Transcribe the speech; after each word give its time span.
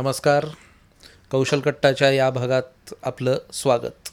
नमस्कार. 0.00 0.46
कौशलकट्टाच्या 1.30 2.10
या 2.10 2.30
भागात 2.30 2.94
आपलं 3.02 3.38
स्वागत. 3.52 4.08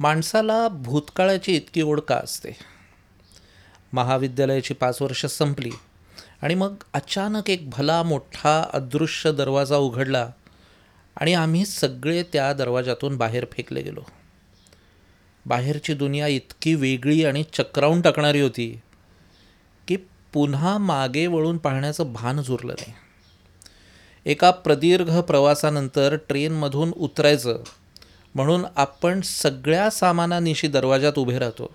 माणसाला 0.00 0.68
भूतकाळाची 0.68 1.56
इतकी 1.56 1.82
ओढ 1.82 2.00
का 2.00 2.16
असते? 2.16 2.50
महाविद्यालयाची 3.92 4.74
पाच 4.74 5.02
वर्ष 5.02 5.26
संपली 5.26 5.70
आणि 6.42 6.54
मग 6.54 6.74
अचानक 6.92 7.50
एक 7.50 7.70
भला 7.70 8.02
मोठा 8.02 8.70
अदृश्य 8.72 9.32
दरवाजा 9.32 9.76
उघडला 9.76 10.30
आणि 11.16 11.34
आम्ही 11.34 11.66
सगळे 11.66 12.22
त्या 12.22 12.52
दरवाजातून 12.52 13.16
बाहेर 13.16 13.46
फेकले 13.52 13.82
गेलो. 13.82 14.00
बाहेरची 15.46 15.94
दुनिया 15.94 16.26
इतकी 16.26 16.74
वेगळी 16.74 17.24
आणि 17.24 17.44
चक्रावून 17.52 18.00
टाकणारी 18.00 18.40
होती 18.40 18.80
की 19.88 19.96
पुन्हा 20.32 20.78
मागे 20.78 21.26
वळून 21.26 21.58
पाहण्याचं 21.58 22.12
भान 22.12 22.42
जुरलं 22.42 22.72
नाही. 22.72 22.94
एका 24.26 24.50
प्रदीर्घ 24.50 25.20
प्रवासानंतर 25.20 26.16
ट्रेनमधून 26.28 26.92
उतरायचं 26.96 27.62
म्हणून 28.34 28.64
आपण 28.76 29.20
सगळ्या 29.20 29.90
सामानानिशी 29.90 30.68
दरवाजात 30.68 31.12
उभे 31.16 31.38
राहतो. 31.38 31.70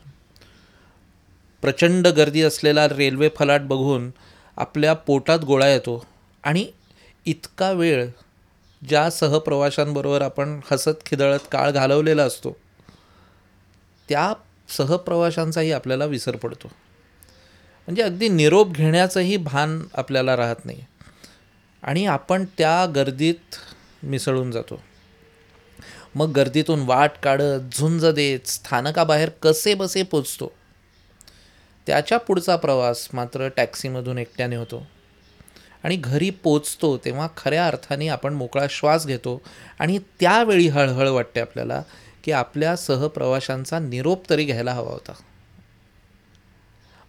प्रचंड 1.61 2.07
गर्दी 2.07 2.41
असलेला 2.41 2.87
रेल्वे 2.87 3.29
फलाट 3.35 3.61
बघून 3.61 4.09
आपल्या 4.57 4.93
पोटात 4.93 5.39
गोळा 5.39 5.67
येतो 5.67 6.05
आणि 6.43 6.65
इतका 7.25 7.71
वेळ 7.71 8.07
ज्या 8.87 9.09
सहप्रवाशांबरोबर 9.09 10.21
आपण 10.21 10.59
हसत 10.71 11.05
खिदळत 11.05 11.39
काळ 11.51 11.71
घालवलेला 11.71 12.23
असतो 12.23 12.57
त्या 14.09 14.33
सहप्रवाशांचाही 14.69 15.71
आपल्याला 15.71 16.05
विसर 16.05 16.35
पडतो. 16.35 16.67
म्हणजे 17.87 18.01
अगदी 18.01 18.29
निरोप 18.29 18.71
घेण्याचंही 18.71 19.37
भान 19.37 19.81
आपल्याला 19.93 20.37
राहत 20.37 20.65
नाही. 20.65 20.81
आणि 21.83 22.05
आपण 22.05 22.45
त्या 22.57 22.85
गर्दीत 22.85 23.55
मिसळून 24.03 24.51
जातो. 24.51 24.81
मग 26.15 26.31
गर्दीतून 26.31 26.79
वाट 26.85 27.11
काढत 27.23 27.75
झुंज 27.77 28.05
देत 28.05 28.47
स्थानकाबाहेर 28.47 29.29
कसे 29.29 29.73
बसे 29.73 30.03
पोचतो. 30.03 30.51
त्याच्या 31.87 32.17
पुढचा 32.17 32.55
प्रवास 32.55 33.07
मात्र 33.13 33.47
टॅक्सीमधून 33.47 34.17
एकट्याने 34.17 34.55
होतो. 34.55 34.87
आणि 35.83 35.95
घरी 35.95 36.29
पोचतो 36.29 36.97
तेव्हा 36.97 37.27
खऱ्या 37.37 37.67
अर्थाने 37.67 38.07
आपण 38.07 38.33
मोकळा 38.33 38.65
श्वास 38.69 39.07
घेतो 39.07 39.41
आणि 39.79 39.99
त्यावेळी 40.19 40.67
हळहळ 40.67 41.09
वाटते 41.09 41.39
आपल्याला 41.39 41.83
की 42.23 42.31
आपल्या 42.31 42.75
सहप्रवाशांचा 42.75 43.79
निरोप 43.79 44.29
तरी 44.29 44.45
घ्यायला 44.45 44.73
हवा 44.73 44.91
होता. 44.91 45.13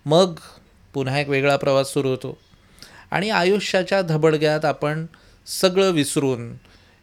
मग 0.07 0.39
पुन्हा 0.95 1.21
एक 1.21 1.29
वेगळा 1.29 1.57
प्रवास 1.57 1.93
सुरू 1.93 2.09
होतो. 2.09 2.39
आणि 3.11 3.31
आयुष्याच्या 3.31 4.03
धबडग्यात 4.03 4.65
आपण 4.65 5.07
सगळं 5.47 5.91
विसरून 5.91 6.55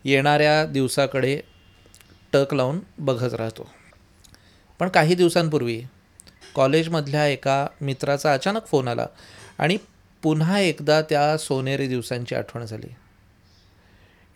येणाऱ्या 0.04 0.66
दिवसाकडे 0.66 1.40
टक 2.34 2.54
लावून 2.54 2.80
बघत 2.98 3.34
राहतो. 3.34 3.70
पण 4.80 4.88
काही 4.88 5.16
दिवसांपूर्वी 5.16 5.84
कॉलेजमधल्या 6.56 7.28
एका 7.28 7.68
मित्राचा 7.82 8.34
अचानक 8.34 8.68
फोन 8.68 8.88
आला 8.88 9.06
आणि 9.60 9.78
पुन्हा 10.22 10.60
एकदा 10.60 11.02
त्या 11.02 11.38
सोनेरी 11.38 11.88
दिवसांची 11.88 12.36
आठवण 12.36 12.66
झाली. 12.66 12.94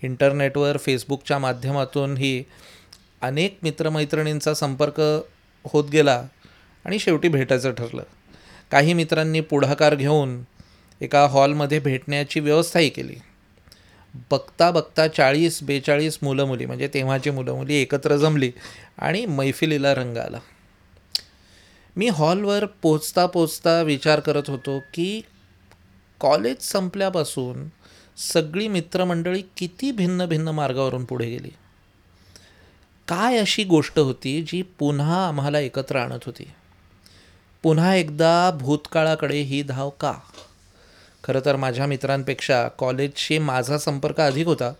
इंटरनेटवर 0.01 0.77
फेसबुकच्या 0.77 1.39
माध्यमातूनही 1.39 2.43
अनेक 3.21 3.57
मित्रमैत्रिणींचा 3.63 4.53
संपर्क 4.53 5.01
होत 5.65 5.89
गेला 5.91 6.23
आणि 6.85 6.99
शेवटी 6.99 7.27
भेटायचं 7.27 7.71
ठरलं. 7.71 8.03
काही 8.71 8.93
मित्रांनी 8.93 9.41
पुढाकार 9.41 9.95
घेऊन 9.95 10.41
एका 11.01 11.25
हॉलमध्ये 11.25 11.79
भेटण्याची 11.79 12.39
व्यवस्थाही 12.39 12.89
केली. 12.89 13.15
बघता 14.31 14.71
बघता 14.71 15.07
चाळीस 15.07 15.63
बेचाळीस 15.63 16.19
मुलं 16.21 16.45
मुली 16.45 16.65
म्हणजे 16.65 16.87
तेव्हाची 16.87 17.29
मुलं 17.29 17.53
मुली 17.53 17.75
एकत्र 17.75 18.15
जमली 18.17 18.51
आणि 18.97 19.25
मैफिलीला 19.25 19.95
रंग 19.95 20.17
आला. 20.17 20.39
मी 21.95 22.07
हॉलवर 22.07 22.65
पोचता 22.65 23.25
पोचता 23.25 23.81
विचार 23.81 24.19
करत 24.19 24.43
होतो 24.47 24.79
की 24.79 25.21
कॉलेज 26.19 26.55
संपल्यापासून 26.61 27.67
सगळी 28.17 28.67
मित्रमंडळी 28.67 29.43
किती 29.57 29.91
भिन्न 29.91 30.25
भिन्न 30.25 30.47
मार्गावरून 30.47 31.05
पुढे 31.05 31.29
गेली. 31.29 31.49
काय 33.07 33.37
अशी 33.37 33.63
गोष्ट 33.63 33.99
होती 33.99 34.41
जी 34.41 34.61
पुन्हा 34.61 35.27
आम्हाला 35.27 35.59
एकत्र 35.59 35.95
आणत 35.95 36.19
होती? 36.25 36.51
पुन्हा 37.63 37.95
एकदा 37.95 38.51
भूतकाळाकडे 38.51 39.41
ही 39.41 39.63
धाव 39.63 39.89
का? 39.89 40.13
खरं 41.23 41.39
तर 41.45 41.55
माझ्या 41.55 41.85
मित्रांपेक्षा 41.85 42.67
कॉलेजशी 42.67 43.37
माझा 43.37 43.77
संपर्क 43.77 44.21
अधिक 44.21 44.47
होता. 44.47 44.73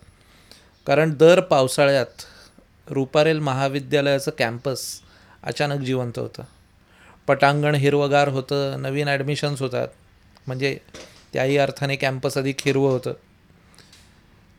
कारण 0.86 1.14
दर 1.14 1.40
पावसाळ्यात 1.40 2.22
रुपारेल 2.88 3.38
महाविद्यालयाचं 3.38 4.30
कॅम्पस 4.38 5.00
अचानक 5.42 5.80
जिवंत 5.80 6.18
होतं. 6.18 6.42
पटांगण 7.26 7.74
हिरवगार 7.74 8.28
होतं 8.28 8.82
नवीन 8.82 9.08
ॲडमिशन्स 9.08 9.62
होतात. 9.62 9.88
म्हणजे 10.46 10.78
त्याही 11.32 11.56
अर्थाने 11.58 11.96
कॅम्पस 11.96 12.38
अधिक 12.38 12.56
हिरवं 12.64 12.90
होतं. 12.90 13.12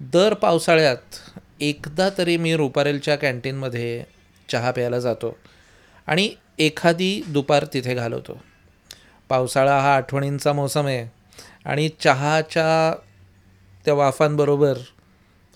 दर 0.01 0.33
पावसाळ्यात 0.33 1.39
एकदा 1.59 2.09
तरी 2.17 2.37
मी 2.37 2.55
रुपारेलच्या 2.55 3.15
कॅन्टीनमध्ये 3.15 4.03
चहा 4.51 4.71
प्यायला 4.71 4.99
जातो 4.99 5.37
आणि 6.07 6.35
एखादी 6.59 7.21
दुपार 7.27 7.65
तिथे 7.65 7.93
घालवतो. 7.93 8.41
पावसाळा 9.29 9.79
हा 9.79 9.95
आठवणींचा 9.95 10.53
मोसम 10.53 10.85
आहे. 10.85 11.20
आणि 11.65 11.89
चहाच्या 11.99 12.95
त्या 13.85 13.93
वाफांबरोबर 13.93 14.77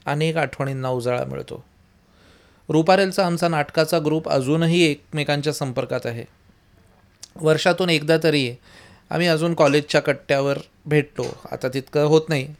अनेक 0.05 0.37
आठवणींना 0.37 0.89
उजाळा 0.89 1.23
मिळतो. 1.23 1.63
रुपारेलचा 2.69 3.25
आमचा 3.25 3.47
नाटकाचा 3.47 3.99
ग्रुप 3.99 4.29
अजूनही 4.29 4.83
एकमेकांच्या 4.83 5.53
संपर्कात 5.53 6.05
आहे. 6.05 6.25
वर्षातून 7.35 7.89
एकदा 7.89 8.17
तरी 8.23 8.55
आम्ही 9.09 9.27
अजून 9.27 9.53
कॉलेजच्या 9.53 10.01
कट्ट्यावर 10.01 10.57
भेटतो. 10.85 11.37
आता 11.51 11.67
तितकं 11.67 12.03
होत 12.03 12.21
नाही. 12.29 12.55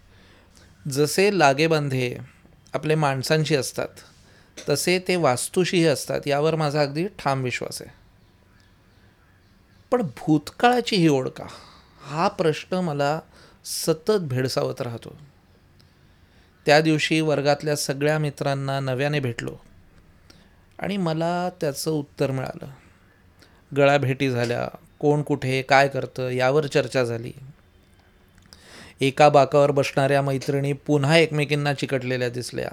जसे 0.91 1.39
लागेबांधे 1.39 2.17
आपले 2.73 2.95
माणसांशी 2.95 3.56
असतात 3.56 3.88
तसे 4.69 5.00
ते 5.07 5.16
वास्तूशीही 5.16 5.85
असतात 5.85 6.22
यावर 6.25 6.56
माझा 6.56 6.81
अगदी 6.81 7.07
ठाम 7.07 7.44
विश्वास 7.44 7.81
आहे. 7.81 7.91
पण 9.91 10.01
भूतकाळाची 10.01 10.95
ही 10.95 11.07
ओढ 11.07 11.27
का? 11.27 11.45
हा 12.01 12.27
प्रश्न 12.27 12.75
मला 12.75 13.19
सतत 13.65 14.11
भेडसावत 14.11 14.81
राहतो. 14.81 15.17
त्या 16.65 16.81
दिवशी 16.81 17.21
वर्गातल्या 17.21 17.75
सगळ्या 17.75 18.19
मित्रांना 18.19 18.79
नव्याने 18.79 19.19
भेटलो 19.19 19.57
आणि 20.79 20.97
मला 20.97 21.49
त्याचं 21.49 21.91
उत्तर 21.91 22.31
मिळालं. 22.31 22.65
गळाभेटी 23.77 24.29
झाल्या 24.29 24.67
कोण 24.99 25.21
कुठे 25.21 25.61
काय 25.61 25.87
करतं 25.87 26.29
यावर 26.29 26.67
चर्चा 26.67 27.03
झाली. 27.03 27.33
एका 29.01 29.29
बाकावर 29.29 29.71
बसणाऱ्या 29.71 30.21
मैत्रिणी 30.21 30.73
पुन्हा 30.73 31.17
एकमेकींना 31.17 31.73
चिकटलेल्या 31.73 32.29
दिसल्या. 32.29 32.69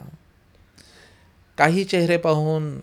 काही 1.59 1.85
चेहरे 1.85 2.17
पाहून 2.17 2.81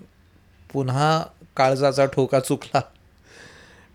पुन्हा 0.73 1.25
काळजाचा 1.57 2.05
ठोका 2.05 2.39
चुकला. 2.39 2.81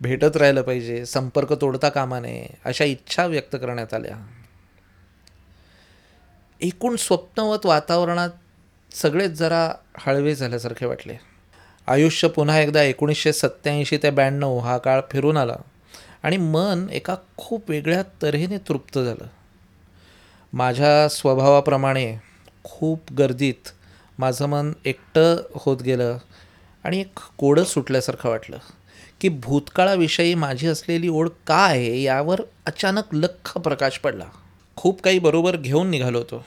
भेटत 0.04 0.36
राहिलं 0.36 0.62
पाहिजे 0.62 1.04
संपर्क 1.06 1.52
तोडता 1.52 1.88
कामा 1.88 2.20
नये 2.20 2.46
अशा 2.64 2.84
इच्छा 2.84 3.26
व्यक्त 3.26 3.56
करण्यात 3.56 3.94
आल्या. 3.94 4.16
एकूण 6.60 6.96
स्वप्नवत 6.96 7.66
वातावरणात 7.66 8.30
सगळेच 8.92 9.30
जरा 9.30 9.68
हळवे 9.98 10.34
झाल्यासारखे 10.34 10.86
वाटले. 10.86 11.16
आयुष्य 11.86 12.28
पुन्हा 12.28 12.60
एकदा 12.60 12.82
एकोणीसशे 12.82 13.32
सत्त्याऐंशी 13.32 13.96
ते 13.96 14.10
ब्याण्णव 14.10 14.58
हा 14.58 14.78
काळ 14.78 15.00
फिरून 15.10 15.36
आला 15.36 15.56
आणि 16.22 16.36
मन 16.36 16.86
एका 16.92 17.16
खूप 17.36 17.70
वेगळ्या 17.70 18.02
तऱ्हेने 18.22 18.58
तृप्त 18.58 18.98
झालं. 18.98 19.26
माझ्या 20.52 21.08
स्वभावाप्रमाणे 21.08 22.16
खूप 22.64 23.12
गर्दीत 23.12 23.68
माझं 24.18 24.46
मन 24.46 24.72
एकटं 24.84 25.36
होत 25.54 25.82
गेलं 25.82 26.18
आणि 26.84 27.00
एक 27.00 27.18
कोडं 27.38 27.64
सुटल्यासारखं 27.64 28.28
वाटलं. 28.28 28.58
की 29.20 29.28
भूतकाळाविषयी 29.28 30.34
माझी 30.34 30.66
असलेली 30.66 31.08
ओढ 31.08 31.28
का 31.46 31.56
आहे 31.56 32.02
यावर 32.02 32.40
अचानक 32.66 33.04
लख 33.12 33.58
प्रकाश 33.58 33.98
पडला. 33.98 34.24
खूप 34.76 35.02
काही 35.02 35.18
बरोबर 35.18 35.56
घेऊन 35.56 35.88
निघालो 35.88 36.18
होतो. 36.18 36.44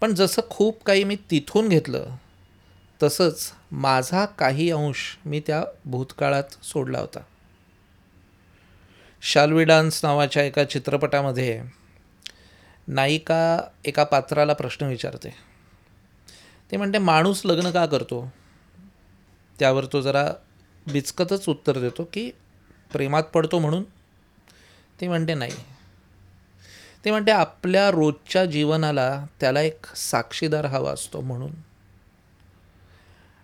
पण 0.00 0.14
जसं 0.14 0.42
खूप 0.50 0.84
काही 0.84 1.04
मी 1.04 1.16
तिथून 1.30 1.68
घेतलं 1.68 2.06
तसंच 3.02 3.52
माझा 3.72 4.24
काही 4.24 4.70
अंश 4.70 4.96
मी 5.26 5.40
त्या 5.46 5.64
भूतकाळात 5.84 6.64
सोडला 6.64 6.98
होता. 6.98 7.20
शाल्वी 9.22 9.64
डान्स 9.64 10.04
नावाच्या 10.04 10.42
एका 10.42 10.64
चित्रपटामध्ये 10.64 11.62
नायिका 12.88 13.60
एका 13.84 14.04
पात्राला 14.04 14.52
प्रश्न 14.52 14.86
विचारते. 14.86 15.34
ते 16.72 16.76
म्हणते 16.76 16.98
माणूस 16.98 17.42
लग्न 17.44 17.70
का 17.70 17.86
करतो? 17.86 18.32
त्यावर 19.58 19.86
तो 19.92 20.00
जरा 20.00 20.28
बिचकतच 20.92 21.48
उत्तर 21.48 21.78
देतो 21.78 22.08
की 22.12 22.30
प्रेमात 22.92 23.22
पडतो 23.22 23.58
म्हणून 23.58 23.82
ती 25.00 25.08
म्हणते 25.08 25.34
नाही. 25.34 25.52
ते 27.04 27.10
म्हणते 27.10 27.30
आपल्या 27.30 27.90
रोजच्या 27.90 28.44
जीवनाला 28.44 29.26
त्याला 29.40 29.60
एक 29.60 29.96
साक्षीदार 29.96 30.64
हवा 30.64 30.92
असतो 30.92 31.20
म्हणून. 31.20 31.50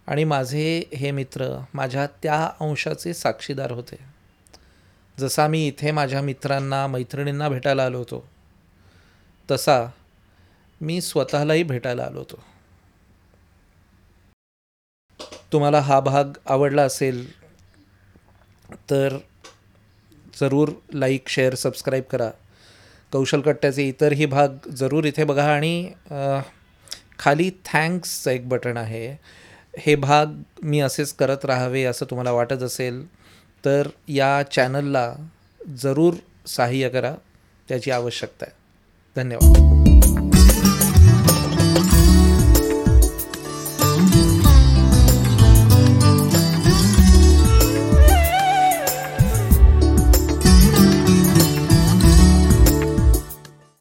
आणि 0.06 0.25
माझे 0.25 0.82
हे 0.94 1.11
मित्र 1.11 1.64
माझ्या 1.75 2.06
त्या 2.06 2.50
अंशाचे 2.61 3.14
साक्षीदार 3.14 3.70
होते. 3.70 3.97
जसा 5.20 5.47
मी 5.47 5.67
इथे 5.67 5.90
माझ्या 5.90 6.23
मित्रांना 6.23 6.87
मैत्रिणींना 6.87 7.49
भेटायला 7.49 7.85
आलो 7.85 7.99
होतो 7.99 8.29
तसा 9.50 9.87
मी 10.81 11.00
स्वतःलाही 11.00 11.62
भेटायला 11.62 12.02
आलो 12.02 12.19
होतो. 12.19 12.54
तुम्हाला 15.52 15.81
हा 15.81 16.00
भाग 16.00 16.38
आवडला 16.46 16.82
असेल 16.82 17.26
तर 18.91 19.17
जरूर 20.41 20.70
लाईक 20.94 21.29
शेअर 21.29 21.55
सबस्क्राईब 21.55 22.05
करा. 22.11 22.31
कौशल 23.12 23.41
कट्ट्याचे 23.41 23.88
इतरही 23.88 24.26
भाग 24.26 24.69
जरूर 24.76 25.05
इथे 25.05 25.25
बघा 25.25 25.44
आणि 25.55 25.91
खाली 27.19 27.50
थँक्सचं 27.64 28.31
एक 28.31 28.49
बटन 28.49 28.76
आहे. 28.76 29.17
हे 29.79 29.94
भाग 29.96 30.26
मी 30.62 30.81
असेच 30.81 31.12
करत 31.12 31.44
राहावे 31.44 31.85
असं 31.85 32.06
तुम्हाला 32.11 32.32
वाटत 32.32 32.62
असेल 32.62 33.06
तर 33.64 33.88
या 34.08 34.43
चॅनलला 34.52 35.12
जरूर 35.76 36.14
सहाय्य 36.47 36.88
करा. 36.88 37.14
त्याची 37.69 37.90
आवश्यकता 37.90 38.44
आहे. 38.47 38.55
धन्यवाद. 39.17 39.84